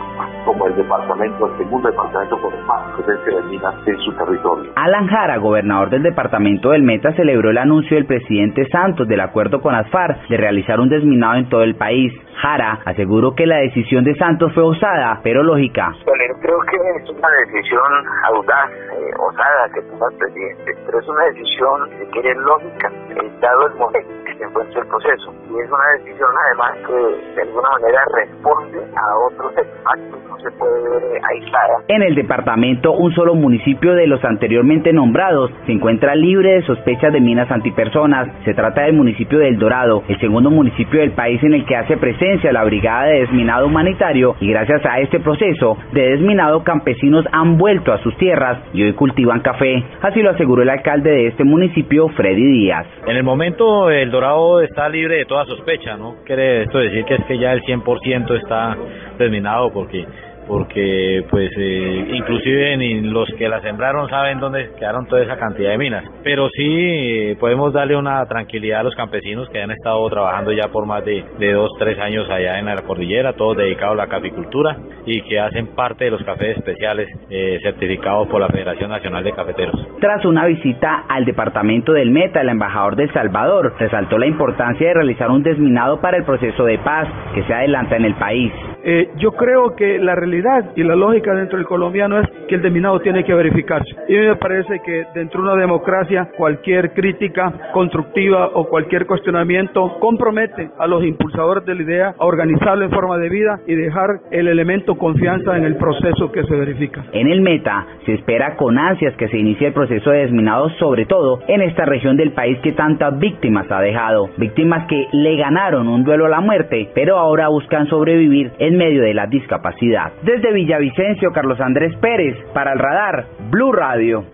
como 0.45 0.67
el 0.67 0.75
departamento, 0.75 1.47
el 1.47 1.57
segundo 1.57 1.89
departamento 1.89 2.39
con 2.39 2.65
más 2.67 2.95
presencia 2.95 3.37
de 3.37 3.43
minas 3.49 3.75
en 3.87 3.97
su 3.97 4.11
territorio. 4.13 4.71
Alan 4.75 5.07
Jara, 5.07 5.37
gobernador 5.37 5.89
del 5.89 6.03
departamento 6.03 6.69
del 6.69 6.83
Meta, 6.83 7.11
celebró 7.13 7.49
el 7.49 7.57
anuncio 7.57 7.97
del 7.97 8.05
presidente 8.05 8.67
Santos 8.69 9.07
del 9.07 9.19
acuerdo 9.19 9.59
con 9.59 9.73
ASFAR 9.73 10.27
de 10.29 10.37
realizar 10.37 10.79
un 10.79 10.89
desminado 10.89 11.35
en 11.35 11.49
todo 11.49 11.63
el 11.63 11.75
país. 11.75 12.13
Jara 12.41 12.79
aseguró 12.85 13.33
que 13.33 13.47
la 13.47 13.57
decisión 13.57 14.03
de 14.03 14.15
Santos 14.15 14.53
fue 14.53 14.63
osada, 14.63 15.19
pero 15.23 15.41
lógica. 15.41 15.91
Bueno, 16.05 16.35
creo 16.39 16.59
que 16.69 16.77
es 17.01 17.09
una 17.09 17.29
decisión 17.45 18.05
audaz, 18.25 18.69
eh, 18.71 19.11
osada 19.17 19.69
que 19.73 19.81
toma 19.81 20.05
el 20.11 20.17
presidente, 20.17 20.71
pero 20.85 20.99
es 20.99 21.07
una 21.07 21.23
decisión, 21.25 21.89
si 21.97 22.05
quiere, 22.11 22.35
lógica, 22.35 22.91
eh, 23.09 23.31
dado 23.41 23.67
el 23.67 23.75
momento 23.75 24.26
se 24.37 24.43
encuentra 24.43 24.81
el 24.81 24.87
proceso. 24.87 25.33
Y 25.49 25.59
es 25.59 25.69
una 25.69 25.87
decisión, 25.97 26.29
además, 26.45 26.77
que 26.85 27.35
de 27.35 27.41
alguna 27.41 27.69
manera 27.69 28.01
responde 28.15 28.79
a 28.95 29.17
otros 29.27 29.53
actos, 29.85 30.19
no 30.29 30.39
se 30.39 30.51
puede 30.51 30.89
ver 30.89 31.21
aislada. 31.23 31.83
En 31.87 32.03
el 32.03 32.15
departamento, 32.15 32.91
un 32.91 33.13
solo 33.13 33.35
municipio 33.35 33.93
de 33.95 34.07
los 34.07 34.23
anteriormente 34.23 34.93
nombrados 34.93 35.51
se 35.65 35.71
encuentra 35.71 36.15
libre 36.15 36.53
de 36.53 36.61
sospechas 36.63 37.13
de 37.13 37.21
minas 37.21 37.49
antipersonas. 37.51 38.27
Se 38.45 38.53
trata 38.53 38.83
del 38.83 38.93
municipio 38.93 39.39
del 39.39 39.57
Dorado, 39.57 40.03
el 40.07 40.19
segundo 40.19 40.49
municipio 40.49 40.99
del 40.99 41.11
país 41.11 41.41
en 41.43 41.53
el 41.53 41.65
que 41.65 41.75
hace 41.75 41.97
presencia 41.97 42.51
la 42.51 42.63
Brigada 42.63 43.05
de 43.05 43.21
Desminado 43.21 43.67
Humanitario 43.67 44.35
y 44.39 44.49
gracias 44.49 44.85
a 44.85 44.99
este 44.99 45.19
proceso 45.19 45.77
de 45.91 46.11
desminado 46.11 46.63
campesinos 46.63 47.25
han 47.31 47.57
vuelto 47.57 47.93
a 47.93 47.99
sus 47.99 48.15
tierras 48.17 48.59
y 48.73 48.83
hoy 48.83 48.93
cultivan 48.93 49.41
café. 49.41 49.83
Así 50.01 50.21
lo 50.21 50.31
aseguró 50.31 50.61
el 50.61 50.69
alcalde 50.69 51.09
de 51.09 51.27
este 51.27 51.43
municipio, 51.43 52.09
Freddy 52.09 52.43
Díaz. 52.43 52.85
En 53.05 53.15
el 53.15 53.23
momento 53.23 53.89
el 53.89 54.11
Dorado 54.11 54.26
está 54.61 54.89
libre 54.89 55.17
de 55.17 55.25
toda 55.25 55.45
sospecha, 55.45 55.95
¿no? 55.95 56.17
Quiere 56.25 56.63
esto 56.63 56.79
decir 56.79 57.05
que 57.05 57.15
es 57.15 57.25
que 57.25 57.37
ya 57.37 57.53
el 57.53 57.61
100% 57.61 58.37
está 58.37 58.77
desminado 59.17 59.71
porque 59.71 60.05
porque 60.47 61.25
pues 61.29 61.51
eh, 61.57 62.07
inclusive 62.13 62.77
ni 62.77 63.01
los 63.01 63.29
que 63.37 63.49
la 63.49 63.61
sembraron 63.61 64.09
saben 64.09 64.39
dónde 64.39 64.71
quedaron 64.77 65.05
toda 65.07 65.21
esa 65.21 65.37
cantidad 65.37 65.71
de 65.71 65.77
minas. 65.77 66.03
Pero 66.23 66.49
sí 66.49 66.65
eh, 66.65 67.37
podemos 67.39 67.73
darle 67.73 67.95
una 67.95 68.25
tranquilidad 68.25 68.81
a 68.81 68.83
los 68.83 68.95
campesinos 68.95 69.49
que 69.49 69.61
han 69.61 69.71
estado 69.71 70.07
trabajando 70.09 70.51
ya 70.51 70.69
por 70.69 70.85
más 70.85 71.03
de, 71.05 71.23
de 71.37 71.53
dos, 71.53 71.71
tres 71.77 71.99
años 71.99 72.29
allá 72.29 72.59
en 72.59 72.65
la 72.65 72.81
cordillera, 72.81 73.33
todos 73.33 73.57
dedicados 73.57 73.93
a 73.93 74.03
la 74.03 74.07
caficultura 74.07 74.77
y 75.05 75.21
que 75.21 75.39
hacen 75.39 75.67
parte 75.75 76.05
de 76.05 76.11
los 76.11 76.23
cafés 76.23 76.57
especiales 76.57 77.07
eh, 77.29 77.59
certificados 77.63 78.27
por 78.27 78.41
la 78.41 78.47
Federación 78.47 78.89
Nacional 78.89 79.23
de 79.23 79.31
Cafeteros. 79.31 79.87
Tras 79.99 80.25
una 80.25 80.45
visita 80.45 81.05
al 81.07 81.25
departamento 81.25 81.93
del 81.93 82.11
Meta, 82.11 82.41
el 82.41 82.49
embajador 82.49 82.95
de 82.95 83.11
Salvador 83.11 83.73
resaltó 83.79 84.17
la 84.17 84.27
importancia 84.27 84.87
de 84.87 84.93
realizar 84.93 85.29
un 85.29 85.43
desminado 85.43 85.99
para 85.99 86.17
el 86.17 86.23
proceso 86.23 86.65
de 86.65 86.77
paz 86.79 87.07
que 87.33 87.43
se 87.43 87.53
adelanta 87.53 87.95
en 87.95 88.05
el 88.05 88.15
país. 88.15 88.51
Eh, 88.83 89.09
yo 89.17 89.31
creo 89.31 89.75
que 89.75 89.99
la 89.99 90.15
realidad 90.15 90.71
y 90.75 90.83
la 90.83 90.95
lógica 90.95 91.33
dentro 91.33 91.57
del 91.57 91.67
colombiano 91.67 92.19
es 92.19 92.29
que 92.47 92.55
el 92.55 92.61
desminado 92.61 92.99
tiene 92.99 93.23
que 93.23 93.33
verificarse. 93.33 93.89
Y 94.07 94.13
me 94.13 94.35
parece 94.35 94.79
que 94.85 95.05
dentro 95.13 95.41
de 95.41 95.49
una 95.49 95.61
democracia 95.61 96.29
cualquier 96.37 96.93
crítica 96.93 97.51
constructiva 97.73 98.51
o 98.53 98.67
cualquier 98.67 99.05
cuestionamiento 99.05 99.97
compromete 99.99 100.69
a 100.77 100.87
los 100.87 101.03
impulsadores 101.03 101.65
de 101.65 101.75
la 101.75 101.81
idea 101.81 102.15
a 102.17 102.25
organizarlo 102.25 102.85
en 102.85 102.91
forma 102.91 103.17
de 103.17 103.29
vida 103.29 103.59
y 103.67 103.75
dejar 103.75 104.19
el 104.31 104.47
elemento 104.47 104.95
confianza 104.95 105.57
en 105.57 105.65
el 105.65 105.75
proceso 105.75 106.31
que 106.31 106.43
se 106.43 106.55
verifica. 106.55 107.05
En 107.11 107.27
el 107.27 107.41
Meta 107.41 107.85
se 108.05 108.13
espera 108.13 108.55
con 108.55 108.77
ansias 108.77 109.15
que 109.15 109.27
se 109.27 109.37
inicie 109.37 109.67
el 109.67 109.73
proceso 109.73 110.09
de 110.11 110.19
desminado, 110.19 110.69
sobre 110.79 111.05
todo 111.05 111.39
en 111.47 111.61
esta 111.61 111.85
región 111.85 112.17
del 112.17 112.31
país 112.31 112.59
que 112.59 112.71
tantas 112.71 113.17
víctimas 113.19 113.69
ha 113.71 113.81
dejado. 113.81 114.29
Víctimas 114.37 114.87
que 114.87 115.07
le 115.11 115.35
ganaron 115.37 115.87
un 115.87 116.03
duelo 116.03 116.25
a 116.25 116.29
la 116.29 116.41
muerte, 116.41 116.89
pero 116.93 117.17
ahora 117.17 117.47
buscan 117.49 117.87
sobrevivir 117.87 118.51
en 118.59 118.66
medio 118.75 119.03
de 119.03 119.13
la 119.13 119.27
discapacidad. 119.27 120.11
Desde 120.23 120.51
Villavicencio, 120.51 121.31
Carlos 121.31 121.59
Andrés 121.61 121.95
Pérez, 121.97 122.35
para 122.53 122.73
el 122.73 122.79
radar, 122.79 123.25
Blue 123.49 123.71
Radio. 123.71 124.25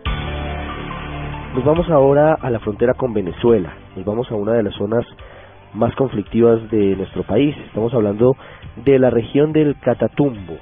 Nos 1.53 1.65
vamos 1.65 1.89
ahora 1.89 2.37
a 2.41 2.49
la 2.49 2.59
frontera 2.59 2.93
con 2.93 3.13
Venezuela. 3.13 3.73
Nos 3.95 4.05
vamos 4.05 4.31
a 4.31 4.35
una 4.35 4.53
de 4.53 4.63
las 4.63 4.73
zonas 4.73 5.05
más 5.73 5.93
conflictivas 5.95 6.69
de 6.71 6.95
nuestro 6.95 7.23
país. 7.23 7.55
Estamos 7.67 7.93
hablando 7.93 8.35
de 8.83 8.97
la 8.97 9.09
región 9.09 9.53
del 9.53 9.75
Catatumbo. 9.79 10.57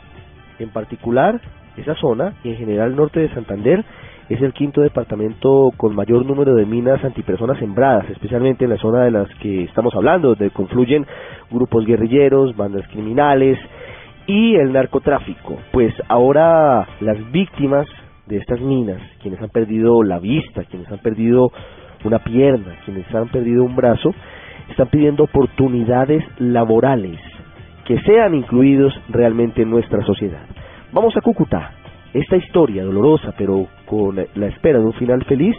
En 0.60 0.70
particular, 0.70 1.40
esa 1.78 1.96
zona 1.96 2.34
y 2.44 2.50
en 2.50 2.58
general 2.58 2.96
norte 2.96 3.20
de 3.20 3.34
Santander 3.34 3.86
es 4.34 4.42
el 4.42 4.54
quinto 4.54 4.82
departamento 4.82 5.72
con 5.76 5.94
mayor 5.94 6.26
número 6.26 6.56
de 6.56 6.66
minas 6.66 7.04
antipersonas 7.04 7.60
sembradas, 7.60 8.10
especialmente 8.10 8.64
en 8.64 8.70
la 8.70 8.78
zona 8.78 9.04
de 9.04 9.12
las 9.12 9.28
que 9.36 9.64
estamos 9.64 9.94
hablando, 9.94 10.30
donde 10.30 10.52
confluyen 10.52 11.06
grupos 11.50 11.86
guerrilleros, 11.86 12.56
bandas 12.56 12.88
criminales 12.88 13.60
y 14.28 14.56
el 14.56 14.72
narcotráfico. 14.72 15.58
Pues 15.72 15.94
ahora 16.08 16.88
las 17.02 17.32
víctimas 17.32 17.88
de 18.28 18.38
estas 18.38 18.62
minas, 18.62 19.02
quienes 19.22 19.42
han 19.42 19.50
perdido 19.50 20.02
la 20.04 20.20
vista, 20.20 20.64
quienes 20.64 20.90
han 20.90 21.00
perdido 21.00 21.52
una 22.06 22.20
pierna, 22.20 22.78
quienes 22.86 23.14
han 23.14 23.28
perdido 23.28 23.64
un 23.64 23.76
brazo, 23.76 24.14
están 24.70 24.88
pidiendo 24.88 25.26
oportunidades 25.26 26.24
laborales 26.40 27.20
que 27.86 28.00
sean 28.02 28.34
incluidos 28.34 28.94
realmente 29.10 29.64
en 29.64 29.70
nuestra 29.70 30.02
sociedad. 30.06 30.46
Vamos 30.94 31.16
a 31.18 31.22
Cúcuta. 31.22 31.81
Esta 32.13 32.36
historia 32.36 32.84
dolorosa, 32.84 33.34
pero 33.38 33.68
con 33.86 34.15
la 34.15 34.48
espera 34.48 34.80
de 34.80 34.86
un 34.86 34.94
final 34.94 35.24
feliz, 35.25 35.56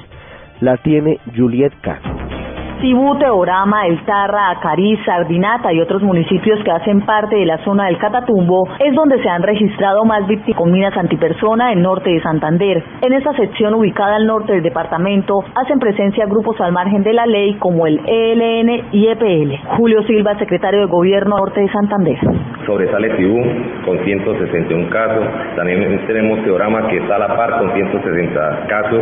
la 0.60 0.76
tiene 0.76 1.18
Juliet 1.34 1.72
Cano. 1.80 2.41
Cibú, 2.82 3.16
Teorama, 3.16 3.86
El 3.86 4.04
Tarra, 4.04 4.50
Acarí, 4.50 4.96
Sardinata 5.06 5.72
y 5.72 5.80
otros 5.80 6.02
municipios 6.02 6.58
que 6.64 6.70
hacen 6.72 7.02
parte 7.02 7.36
de 7.36 7.46
la 7.46 7.58
zona 7.58 7.86
del 7.86 7.96
Catatumbo 7.96 8.68
es 8.80 8.92
donde 8.96 9.22
se 9.22 9.28
han 9.28 9.40
registrado 9.40 10.04
más 10.04 10.26
víctimas 10.26 10.58
con 10.58 10.72
minas 10.72 10.96
antipersona 10.96 11.72
en 11.72 11.80
norte 11.80 12.10
de 12.10 12.20
Santander. 12.20 12.82
En 13.02 13.12
esta 13.12 13.32
sección 13.34 13.74
ubicada 13.74 14.16
al 14.16 14.26
norte 14.26 14.54
del 14.54 14.64
departamento 14.64 15.44
hacen 15.54 15.78
presencia 15.78 16.26
grupos 16.26 16.60
al 16.60 16.72
margen 16.72 17.04
de 17.04 17.12
la 17.12 17.24
ley 17.24 17.54
como 17.60 17.86
el 17.86 18.00
ELN 18.04 18.88
y 18.90 19.06
EPL. 19.06 19.76
Julio 19.76 20.02
Silva, 20.02 20.36
secretario 20.40 20.80
de 20.80 20.86
Gobierno 20.86 21.36
Norte 21.36 21.60
de 21.60 21.68
Santander. 21.68 22.18
Sobresale 22.66 23.16
Cibú 23.16 23.40
con 23.86 23.98
161 24.04 24.90
casos, 24.90 25.24
también 25.54 26.04
tenemos 26.08 26.42
Teorama 26.42 26.88
que 26.88 26.96
está 26.96 27.14
a 27.14 27.18
la 27.20 27.36
par 27.36 27.60
con 27.60 27.72
160 27.72 28.66
casos, 28.66 29.00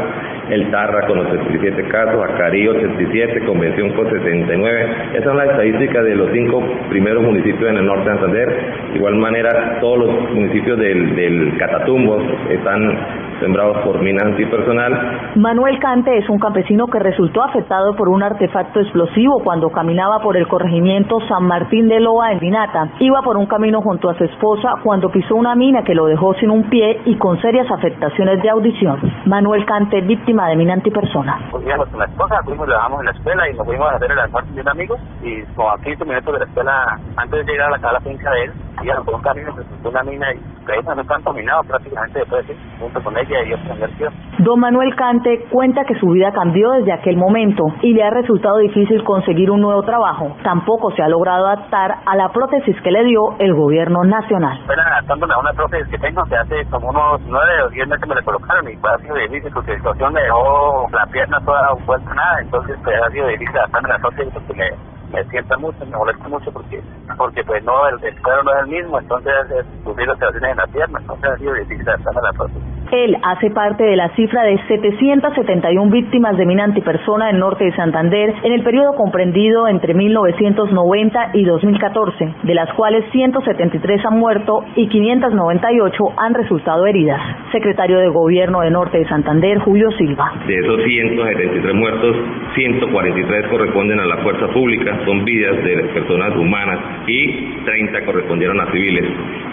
El 0.51 0.71
Tarra 0.71 1.07
con 1.07 1.21
87 1.21 1.89
casos, 1.89 2.23
Acarí 2.23 2.69
87 2.69 3.47
con 3.47 3.59
con 3.95 4.11
69. 4.11 4.87
Esa 5.15 5.31
es 5.31 5.37
la 5.37 5.45
estadística 5.45 6.03
de 6.03 6.15
los 6.15 6.31
cinco 6.33 6.63
primeros 6.89 7.23
municipios 7.23 7.71
en 7.71 7.79
el 7.79 7.87
norte 7.87 8.11
de 8.11 8.17
Santander. 8.17 8.49
De 8.91 8.97
igual 8.97 9.17
manera, 9.17 9.79
todos 9.81 9.99
los 9.99 10.31
municipios 10.31 10.79
del, 10.79 11.15
del 11.15 11.57
Catatumbo 11.59 12.21
están 12.51 12.99
sembrados 13.41 13.79
por 13.79 14.01
minas 14.01 14.25
antipersonal. 14.25 15.33
Manuel 15.37 15.79
Cante 15.79 16.17
es 16.19 16.29
un 16.29 16.39
campesino 16.39 16.87
que 16.87 16.99
resultó 16.99 17.43
afectado 17.43 17.95
por 17.97 18.09
un 18.09 18.23
artefacto 18.23 18.81
explosivo 18.81 19.43
cuando 19.43 19.71
caminaba 19.71 20.21
por 20.21 20.37
el 20.37 20.47
corregimiento 20.47 21.19
San 21.29 21.45
Martín 21.45 21.89
de 21.89 22.01
Loa 22.01 22.33
en 22.33 22.39
Vinata. 22.39 22.91
Iba 23.01 23.23
por 23.23 23.37
un 23.37 23.47
camino 23.47 23.81
junto 23.81 24.11
a 24.11 24.15
su 24.15 24.25
esposa 24.25 24.75
cuando 24.83 25.11
pisó 25.11 25.35
una 25.35 25.55
mina 25.55 25.83
que 25.83 25.95
lo 25.95 26.07
dejó 26.07 26.35
sin 26.35 26.51
un 26.51 26.69
pie 26.69 27.01
y 27.07 27.17
con 27.17 27.41
serias 27.41 27.71
afectaciones 27.71 28.43
de 28.43 28.51
audición. 28.51 29.01
Manuel 29.27 29.65
Cante, 29.65 30.01
víctima 30.03 30.49
de 30.49 30.57
mina 30.57 30.75
antipersona. 30.75 31.49
Pues 31.51 31.65
con 31.65 31.99
la 31.99 32.05
esposa, 32.05 32.43
fuimos, 32.45 32.69
lo 32.69 32.75
dejamos 32.75 33.01
en 33.01 33.07
la 33.07 33.13
escuela 33.13 33.49
y 33.49 33.55
nos 33.55 33.67
fuimos 33.67 33.91
a 33.91 33.97
hacer 33.97 34.11
el 34.13 34.19
almuerzo 34.19 34.53
de 34.53 34.61
un 34.61 34.69
amigo 34.69 34.97
y 35.23 35.43
como 35.55 35.71
a 35.71 35.79
15 35.79 36.05
minutos 36.05 36.33
de 36.35 36.39
la 36.41 36.45
escuela, 36.45 36.99
antes 37.17 37.47
de 37.47 37.53
llegar 37.53 37.73
a 37.73 37.79
la, 37.79 37.89
a 37.89 37.93
la 37.93 38.01
finca 38.01 38.31
de 38.31 38.45
él, 38.45 38.53
íbamos 38.83 39.05
por 39.05 39.15
un 39.15 39.23
se 39.23 39.89
una 39.89 40.03
mina 40.03 40.33
y 40.33 40.39
ahí 40.71 40.79
no 40.85 41.01
están 41.01 41.23
contaminados 41.23 41.67
prácticamente 41.67 42.19
después, 42.21 42.47
¿sí? 42.47 42.53
junto 42.79 43.03
con 43.03 43.17
ella 43.19 43.43
y 43.45 43.53
otra 43.53 43.75
inversión. 43.75 44.13
Don 44.39 44.61
Manuel 44.61 44.95
Cante 44.95 45.47
cuenta 45.51 45.85
que 45.85 45.95
su 45.99 46.09
vida 46.09 46.33
cambió 46.33 46.71
desde 46.73 46.93
aquel 46.93 47.17
momento 47.17 47.65
y 47.83 47.93
le 47.93 48.03
ha 48.03 48.11
resultado 48.11 48.59
difícil 48.59 49.03
conseguir 49.05 49.51
un 49.51 49.61
nuevo 49.61 49.83
trabajo. 49.83 50.37
Tampoco 50.43 50.91
se 50.93 51.03
ha 51.03 51.09
logrado 51.09 51.47
adaptar 51.47 51.97
a 52.07 52.17
la 52.17 52.29
prótesis 52.31 52.77
que 52.83 52.91
le 52.91 53.05
dio 53.05 53.37
el 53.39 53.55
gobierno 53.55 54.05
nacional. 54.05 54.61
Estoy 54.61 54.77
adaptándome 54.79 55.35
a 55.35 55.39
una 55.39 55.53
prótesis 55.53 55.89
que 55.89 55.99
tengo 55.99 56.23
que 56.25 56.37
hace 56.37 56.65
como 56.71 56.89
unos 56.91 57.21
9 57.27 57.63
o 57.67 57.69
10 57.71 57.89
meses 57.89 58.09
me 58.09 58.15
la 58.15 58.23
colocaron 58.23 58.69
y 58.71 58.77
fue 58.77 58.91
ha 58.91 58.99
sido 58.99 59.15
difícil 59.17 59.51
porque 59.53 59.73
la 59.73 59.77
situación 59.79 60.13
me 60.13 60.23
dejó 60.23 60.87
la 60.93 61.07
pierna 61.07 61.41
toda 61.45 61.73
vuelta 61.87 62.15
nada, 62.15 62.41
entonces 62.41 62.77
pues 62.83 62.97
ha 63.03 63.11
sido 63.11 63.27
difícil 63.29 63.57
adaptarme 63.57 63.89
a 63.91 63.93
la 63.93 63.99
prótesis 63.99 64.35
porque 64.35 64.55
me 64.55 65.00
me 65.13 65.25
sienta 65.25 65.57
mucho, 65.59 65.85
me 65.85 65.97
molesta 65.97 66.29
mucho 66.29 66.53
porque 66.53 66.83
porque 67.17 67.45
pues 67.45 67.63
no, 67.65 67.89
el, 67.89 68.03
el 68.05 68.23
cuero 68.23 68.43
no 68.45 68.53
es 68.53 68.61
el 68.61 68.67
mismo, 68.69 68.99
entonces 68.99 69.33
es 69.51 69.67
sufrir 69.85 70.09
operaciones 70.09 70.51
en 70.53 70.57
la 70.57 70.67
pierna, 70.69 70.99
entonces 71.01 71.31
ha 71.31 71.37
sido 71.39 71.55
difícil 71.55 71.89
adaptarme 71.89 72.21
a 72.21 72.23
la 72.23 72.33
prótesis. 72.33 72.80
Él 72.93 73.17
hace 73.23 73.51
parte 73.51 73.85
de 73.85 73.95
la 73.95 74.09
cifra 74.17 74.43
de 74.43 74.59
771 74.67 75.91
víctimas 75.91 76.37
de 76.37 76.45
mina 76.45 76.65
antipersona 76.65 77.31
en 77.31 77.39
norte 77.39 77.65
de 77.65 77.77
Santander 77.77 78.35
en 78.43 78.53
el 78.53 78.65
periodo 78.65 78.95
comprendido 78.95 79.69
entre 79.69 79.95
1990 79.95 81.31
y 81.35 81.45
2014, 81.45 82.35
de 82.43 82.55
las 82.55 82.73
cuales 82.75 83.05
173 83.13 84.05
han 84.05 84.19
muerto 84.19 84.65
y 84.75 84.89
598 84.89 86.05
han 86.17 86.35
resultado 86.35 86.87
heridas. 86.87 87.21
Secretario 87.53 87.99
de 87.99 88.09
Gobierno 88.09 88.61
de 88.63 88.71
Norte 88.71 88.99
de 88.99 89.09
Santander, 89.09 89.59
Julio 89.61 89.91
Silva. 89.93 90.33
De 90.49 90.59
esos 90.59 90.83
173 90.83 91.75
muertos, 91.75 92.17
143 92.55 93.47
corresponden 93.49 94.01
a 94.01 94.07
la 94.07 94.17
fuerza 94.19 94.49
pública, 94.49 94.99
son 95.05 95.25
vidas 95.25 95.63
de 95.63 95.77
personas 95.95 96.37
humanas 96.37 96.79
y 97.07 97.63
30 97.65 98.05
correspondieron 98.05 98.61
a 98.61 98.67
civiles 98.73 99.05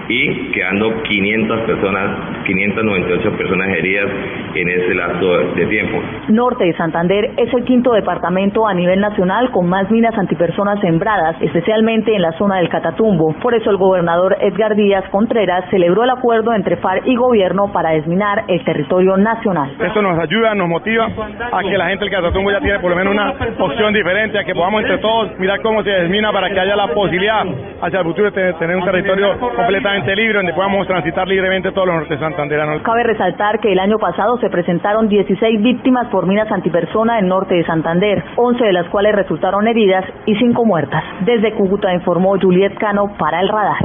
y 0.09 0.51
quedando 0.51 1.01
500 1.03 1.61
personas, 1.61 2.43
598 2.45 3.37
personas 3.37 3.67
heridas 3.69 4.09
en 4.55 4.69
ese 4.69 4.95
lapso 4.95 5.37
de 5.55 5.65
tiempo. 5.67 6.01
Norte 6.29 6.65
de 6.65 6.73
Santander 6.77 7.31
es 7.37 7.53
el 7.53 7.63
quinto 7.65 7.91
departamento 7.91 8.67
a 8.67 8.73
nivel 8.73 8.99
nacional 8.99 9.51
con 9.51 9.67
más 9.67 9.89
minas 9.91 10.17
antipersonas 10.17 10.79
sembradas, 10.79 11.35
especialmente 11.41 12.15
en 12.15 12.21
la 12.21 12.31
zona 12.37 12.57
del 12.57 12.69
Catatumbo. 12.69 13.35
Por 13.41 13.53
eso 13.53 13.69
el 13.69 13.77
gobernador 13.77 14.37
Edgar 14.39 14.75
Díaz 14.75 15.03
Contreras 15.09 15.65
celebró 15.69 16.03
el 16.03 16.09
acuerdo 16.09 16.53
entre 16.53 16.77
FARC 16.77 17.05
y 17.05 17.15
gobierno 17.15 17.71
para 17.73 17.91
desminar 17.91 18.45
el 18.47 18.63
territorio 18.63 19.17
nacional. 19.17 19.75
Esto 19.79 20.01
nos 20.01 20.17
ayuda, 20.19 20.55
nos 20.55 20.69
motiva 20.69 21.05
a 21.05 21.61
que 21.61 21.77
la 21.77 21.89
gente 21.89 22.05
del 22.05 22.13
Catatumbo 22.13 22.51
ya 22.51 22.59
tiene 22.59 22.79
por 22.79 22.91
lo 22.91 22.95
menos 22.95 23.13
una 23.13 23.33
opción 23.59 23.93
diferente, 23.93 24.39
a 24.39 24.43
que 24.43 24.53
podamos 24.53 24.81
entre 24.81 24.99
todos 24.99 25.37
mirar 25.39 25.61
cómo 25.61 25.83
se 25.83 25.89
desmina 25.89 26.31
para 26.31 26.49
que 26.49 26.59
haya 26.59 26.75
la 26.75 26.87
posibilidad 26.93 27.45
hacia 27.81 27.99
el 27.99 28.05
futuro 28.05 28.31
de 28.31 28.53
tener 28.53 28.77
un 28.77 28.85
territorio 28.85 29.37
completamente 29.39 29.96
libre 30.05 30.37
donde 30.37 30.53
podamos 30.53 30.85
transitar 30.87 31.27
libremente 31.27 31.71
todos 31.71 31.87
los 31.87 31.97
norte 31.97 32.17
santanderanos. 32.17 32.81
Cabe 32.83 33.03
resaltar 33.03 33.59
que 33.59 33.71
el 33.71 33.79
año 33.79 33.97
pasado 33.97 34.37
se 34.39 34.49
presentaron 34.49 35.07
16 35.09 35.61
víctimas 35.61 36.07
por 36.07 36.27
minas 36.27 36.51
antipersona 36.51 37.19
en 37.19 37.27
norte 37.27 37.55
de 37.55 37.65
Santander, 37.65 38.23
11 38.35 38.63
de 38.63 38.73
las 38.73 38.87
cuales 38.89 39.15
resultaron 39.15 39.67
heridas 39.67 40.05
y 40.25 40.35
5 40.35 40.65
muertas. 40.65 41.03
Desde 41.25 41.53
Cúcuta 41.53 41.93
informó 41.93 42.37
Juliet 42.39 42.77
Cano 42.77 43.15
para 43.17 43.41
el 43.41 43.49
radar. 43.49 43.77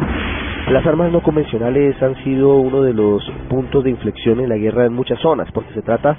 Las 0.71 0.87
armas 0.87 1.11
no 1.11 1.21
convencionales 1.21 2.01
han 2.03 2.15
sido 2.23 2.57
uno 2.57 2.83
de 2.83 2.95
los 2.95 3.23
puntos 3.49 3.85
de 3.85 3.91
inflexión 3.91 4.41
en 4.41 4.49
la 4.49 4.57
guerra 4.57 4.87
en 4.87 4.93
muchas 4.93 5.19
zonas, 5.21 5.49
porque 5.53 5.73
se 5.75 5.83
trata 5.83 6.17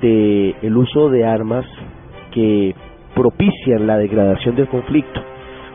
de 0.00 0.54
el 0.62 0.76
uso 0.76 1.08
de 1.08 1.26
armas 1.26 1.66
que 2.32 2.74
propician 3.14 3.86
la 3.86 3.98
degradación 3.98 4.54
del 4.54 4.68
conflicto. 4.68 5.20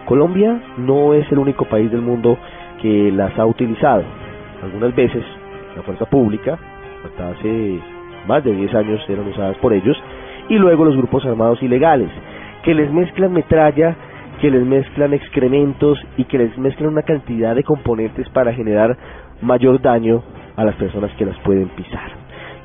Colombia 0.05 0.61
no 0.77 1.13
es 1.13 1.29
el 1.31 1.39
único 1.39 1.65
país 1.65 1.91
del 1.91 2.01
mundo 2.01 2.37
que 2.85 3.11
las 3.11 3.35
ha 3.39 3.47
utilizado. 3.47 4.03
Algunas 4.61 4.95
veces 4.95 5.23
la 5.75 5.81
fuerza 5.81 6.05
pública, 6.05 6.55
hasta 7.03 7.29
hace 7.29 7.79
más 8.27 8.43
de 8.43 8.53
10 8.53 8.75
años 8.75 9.03
eran 9.09 9.27
usadas 9.27 9.57
por 9.57 9.73
ellos, 9.73 9.97
y 10.49 10.59
luego 10.59 10.85
los 10.85 10.95
grupos 10.95 11.25
armados 11.25 11.63
ilegales, 11.63 12.11
que 12.63 12.75
les 12.75 12.91
mezclan 12.91 13.33
metralla, 13.33 13.95
que 14.39 14.51
les 14.51 14.63
mezclan 14.63 15.15
excrementos 15.15 15.97
y 16.15 16.25
que 16.25 16.37
les 16.37 16.55
mezclan 16.59 16.91
una 16.91 17.01
cantidad 17.01 17.55
de 17.55 17.63
componentes 17.63 18.29
para 18.29 18.53
generar 18.53 18.95
mayor 19.41 19.81
daño 19.81 20.21
a 20.55 20.63
las 20.63 20.75
personas 20.75 21.09
que 21.17 21.25
las 21.25 21.37
pueden 21.39 21.69
pisar. 21.69 22.11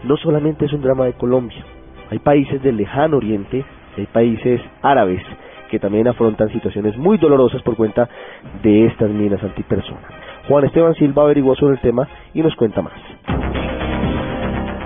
No 0.04 0.18
solamente 0.18 0.66
es 0.66 0.72
un 0.74 0.82
drama 0.82 1.06
de 1.06 1.14
Colombia, 1.14 1.64
hay 2.10 2.18
países 2.18 2.62
del 2.62 2.76
lejano 2.76 3.16
oriente, 3.16 3.64
hay 3.96 4.04
países 4.04 4.60
árabes 4.82 5.22
que 5.70 5.78
también 5.78 6.08
afrontan 6.08 6.50
situaciones 6.50 6.96
muy 6.96 7.18
dolorosas 7.18 7.62
por 7.62 7.76
cuenta 7.76 8.08
de 8.62 8.86
estas 8.86 9.10
minas 9.10 9.42
antipersonas. 9.42 10.10
Juan 10.48 10.64
Esteban 10.64 10.94
Silva 10.94 11.22
averiguó 11.22 11.54
sobre 11.54 11.74
el 11.74 11.80
tema 11.80 12.08
y 12.34 12.42
nos 12.42 12.54
cuenta 12.56 12.82
más. 12.82 12.92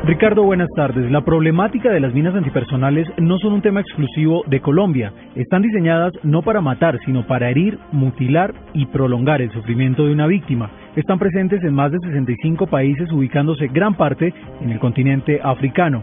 Ricardo, 0.06 0.42
buenas 0.42 0.68
tardes. 0.76 1.10
La 1.10 1.22
problemática 1.22 1.90
de 1.90 1.98
las 1.98 2.12
minas 2.12 2.34
antipersonales 2.34 3.08
no 3.16 3.38
son 3.38 3.54
un 3.54 3.62
tema 3.62 3.80
exclusivo 3.80 4.42
de 4.46 4.60
Colombia. 4.60 5.14
Están 5.34 5.62
diseñadas 5.62 6.12
no 6.22 6.42
para 6.42 6.60
matar, 6.60 6.98
sino 7.06 7.26
para 7.26 7.48
herir, 7.48 7.78
mutilar 7.90 8.52
y 8.74 8.84
prolongar 8.84 9.40
el 9.40 9.50
sufrimiento 9.50 10.04
de 10.04 10.12
una 10.12 10.26
víctima. 10.26 10.70
Están 10.94 11.18
presentes 11.18 11.64
en 11.64 11.72
más 11.72 11.90
de 11.90 12.00
65 12.00 12.66
países, 12.66 13.10
ubicándose 13.12 13.68
gran 13.68 13.94
parte 13.94 14.34
en 14.60 14.70
el 14.70 14.78
continente 14.78 15.40
africano. 15.42 16.02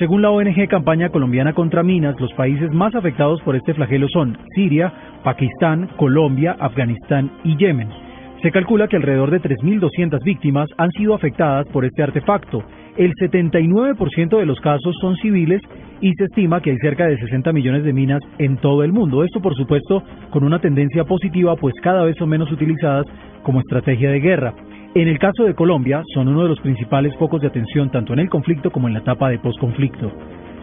Según 0.00 0.22
la 0.22 0.30
ONG 0.30 0.66
Campaña 0.66 1.10
Colombiana 1.10 1.52
contra 1.52 1.82
Minas, 1.82 2.18
los 2.18 2.32
países 2.32 2.72
más 2.72 2.94
afectados 2.94 3.42
por 3.42 3.54
este 3.54 3.74
flagelo 3.74 4.08
son 4.08 4.38
Siria, 4.54 4.90
Pakistán, 5.22 5.90
Colombia, 5.98 6.56
Afganistán 6.58 7.30
y 7.44 7.54
Yemen. 7.58 7.90
Se 8.40 8.50
calcula 8.50 8.88
que 8.88 8.96
alrededor 8.96 9.30
de 9.30 9.42
3.200 9.42 10.24
víctimas 10.24 10.70
han 10.78 10.90
sido 10.92 11.12
afectadas 11.12 11.66
por 11.66 11.84
este 11.84 12.02
artefacto 12.02 12.64
el 12.96 13.14
79% 13.14 14.38
de 14.38 14.46
los 14.46 14.60
casos 14.60 14.94
son 15.00 15.16
civiles 15.16 15.62
y 16.00 16.12
se 16.14 16.24
estima 16.24 16.60
que 16.60 16.70
hay 16.70 16.78
cerca 16.78 17.06
de 17.06 17.18
60 17.18 17.52
millones 17.52 17.84
de 17.84 17.92
minas 17.92 18.20
en 18.38 18.56
todo 18.58 18.82
el 18.84 18.92
mundo. 18.92 19.24
Esto, 19.24 19.40
por 19.40 19.54
supuesto, 19.54 20.02
con 20.30 20.44
una 20.44 20.60
tendencia 20.60 21.04
positiva, 21.04 21.56
pues 21.56 21.74
cada 21.82 22.04
vez 22.04 22.16
son 22.18 22.28
menos 22.28 22.50
utilizadas 22.50 23.06
como 23.42 23.60
estrategia 23.60 24.10
de 24.10 24.20
guerra. 24.20 24.54
En 24.92 25.06
el 25.06 25.20
caso 25.20 25.44
de 25.44 25.54
Colombia, 25.54 26.02
son 26.12 26.26
uno 26.26 26.42
de 26.42 26.48
los 26.48 26.58
principales 26.58 27.14
focos 27.16 27.40
de 27.40 27.46
atención 27.46 27.92
tanto 27.92 28.12
en 28.12 28.18
el 28.18 28.28
conflicto 28.28 28.72
como 28.72 28.88
en 28.88 28.94
la 28.94 28.98
etapa 28.98 29.30
de 29.30 29.38
posconflicto. 29.38 30.10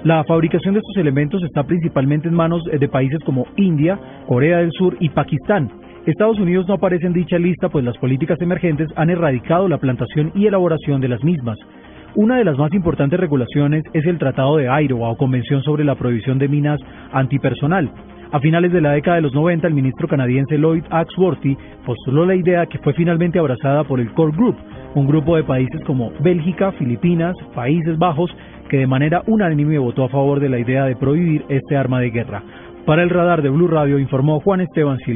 La 0.03 0.21
fabricación 0.25 0.73
de 0.73 0.81
estos 0.81 0.97
elementos 0.97 1.41
está 1.43 1.63
principalmente 1.63 2.27
en 2.27 2.33
manos 2.33 2.61
de 2.65 2.89
países 2.89 3.19
como 3.23 3.45
India, 3.55 3.97
Corea 4.27 4.57
del 4.57 4.73
Sur 4.73 4.97
y 4.99 5.07
Pakistán. 5.09 5.71
Estados 6.05 6.39
Unidos 6.39 6.67
no 6.67 6.73
aparece 6.73 7.07
en 7.07 7.13
dicha 7.13 7.37
lista, 7.37 7.69
pues 7.69 7.85
las 7.85 7.97
políticas 7.99 8.37
emergentes 8.41 8.89
han 8.97 9.09
erradicado 9.09 9.69
la 9.69 9.77
plantación 9.77 10.33
y 10.35 10.45
elaboración 10.45 10.99
de 10.99 11.07
las 11.07 11.23
mismas. 11.23 11.57
Una 12.15 12.37
de 12.37 12.45
las 12.45 12.57
más 12.57 12.73
importantes 12.73 13.19
regulaciones 13.19 13.83
es 13.93 14.05
el 14.05 14.17
Tratado 14.17 14.57
de 14.57 14.65
Iowa 14.65 15.09
o 15.09 15.17
Convención 15.17 15.61
sobre 15.61 15.83
la 15.83 15.95
Prohibición 15.95 16.39
de 16.39 16.47
Minas 16.47 16.79
Antipersonal. 17.11 17.91
A 18.31 18.39
finales 18.39 18.73
de 18.73 18.81
la 18.81 18.91
década 18.91 19.17
de 19.17 19.21
los 19.21 19.33
90, 19.33 19.67
el 19.67 19.73
ministro 19.73 20.07
canadiense 20.07 20.57
Lloyd 20.57 20.83
Axworthy 20.89 21.55
postuló 21.85 22.25
la 22.25 22.35
idea 22.35 22.65
que 22.65 22.79
fue 22.79 22.93
finalmente 22.93 23.39
abrazada 23.39 23.83
por 23.83 23.99
el 23.99 24.11
Core 24.13 24.35
Group, 24.35 24.55
un 24.95 25.07
grupo 25.07 25.35
de 25.35 25.43
países 25.43 25.81
como 25.85 26.11
Bélgica, 26.19 26.71
Filipinas, 26.73 27.35
Países 27.53 27.97
Bajos, 27.97 28.35
que 28.67 28.77
de 28.77 28.87
manera 28.87 29.23
unánime 29.27 29.77
votó 29.77 30.03
a 30.03 30.09
favor 30.09 30.39
de 30.39 30.49
la 30.49 30.59
idea 30.59 30.85
de 30.85 30.95
prohibir 30.95 31.45
este 31.49 31.77
arma 31.77 31.99
de 32.01 32.09
guerra. 32.09 32.43
Para 32.85 33.03
el 33.03 33.09
radar 33.09 33.41
de 33.41 33.49
Blue 33.49 33.67
Radio 33.67 33.99
informó 33.99 34.39
Juan 34.39 34.61
Esteban 34.61 34.97
Silva. 34.99 35.15